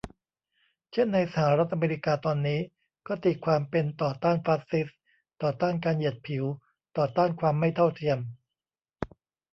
[0.91, 2.59] เช่นในสหรัฐอเมริกาตอนนี้
[3.07, 4.97] ก็ตีความเป็น ต่อต้านฟาสซิสต์
[5.41, 6.43] ต่อต้านการเหยียดผิว
[6.97, 8.19] ต่อต้านความไม่เท่าเทียม